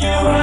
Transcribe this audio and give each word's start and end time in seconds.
you 0.00 0.37